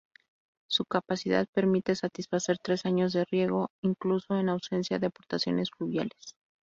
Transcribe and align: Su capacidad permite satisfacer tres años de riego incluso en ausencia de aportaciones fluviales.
Su 0.67 0.85
capacidad 0.85 1.47
permite 1.53 1.95
satisfacer 1.95 2.57
tres 2.57 2.87
años 2.87 3.13
de 3.13 3.23
riego 3.23 3.69
incluso 3.83 4.35
en 4.39 4.49
ausencia 4.49 4.97
de 4.97 5.05
aportaciones 5.05 5.69
fluviales. 5.69 6.33